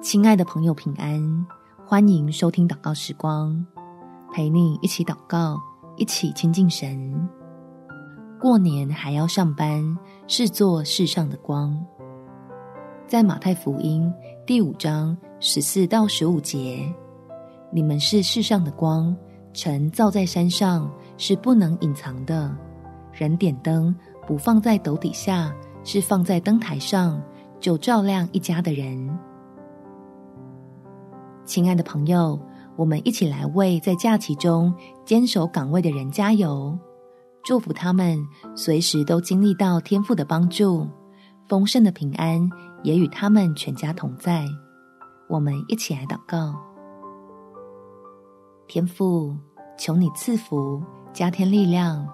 [0.00, 1.46] 亲爱的朋友，平安！
[1.84, 3.66] 欢迎收听祷告时光，
[4.32, 5.60] 陪你一起祷告，
[5.96, 7.28] 一起亲近神。
[8.40, 9.98] 过年还要上班，
[10.28, 11.76] 是做世上的光。
[13.08, 14.10] 在马太福音
[14.46, 16.80] 第五章十四到十五节，
[17.72, 19.14] 你们是世上的光，
[19.52, 22.56] 城造在山上是不能隐藏的。
[23.12, 23.94] 人点灯
[24.28, 27.20] 不放在斗底下，是放在灯台上，
[27.58, 29.18] 就照亮一家的人。
[31.48, 32.38] 亲爱的朋友，
[32.76, 34.72] 我们一起来为在假期中
[35.06, 36.78] 坚守岗位的人加油，
[37.42, 38.22] 祝福他们
[38.54, 40.86] 随时都经历到天父的帮助，
[41.48, 42.46] 丰盛的平安
[42.82, 44.44] 也与他们全家同在。
[45.26, 46.54] 我们一起来祷告：
[48.66, 49.34] 天父，
[49.78, 50.82] 求你赐福，
[51.14, 52.06] 加添力量，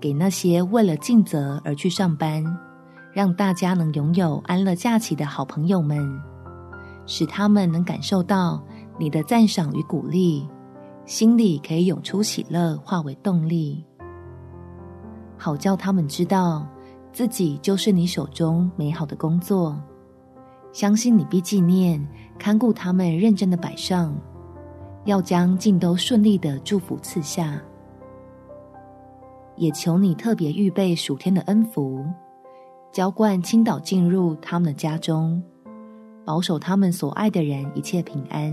[0.00, 2.42] 给那些为了尽责而去上班，
[3.12, 5.98] 让大家能拥有安乐假期的好朋友们，
[7.04, 8.64] 使他们能感受到。
[8.98, 10.48] 你的赞赏与鼓励，
[11.04, 13.84] 心里可以涌出喜乐，化为动力，
[15.36, 16.66] 好叫他们知道
[17.12, 19.80] 自己就是你手中美好的工作，
[20.72, 22.04] 相信你必纪念
[22.38, 24.12] 看顾他们认真的摆上，
[25.04, 27.62] 要将尽都顺利的祝福赐下，
[29.56, 32.04] 也求你特别预备暑天的恩福，
[32.92, 35.40] 浇灌倾倒进入他们的家中，
[36.24, 38.52] 保守他们所爱的人一切平安。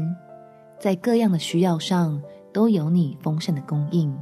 [0.80, 2.22] 在各样的需要上，
[2.54, 4.16] 都有你丰盛的供应。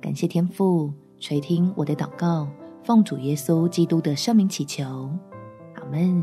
[0.00, 2.48] 感谢天父垂听我的祷告，
[2.84, 4.84] 奉主耶稣基督的圣名祈求，
[5.74, 6.22] 阿门。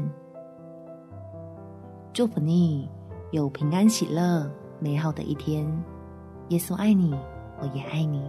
[2.14, 2.90] 祝福你
[3.32, 5.66] 有平安喜乐、美好的一天。
[6.50, 7.14] 耶稣爱你，
[7.60, 8.22] 我也爱你。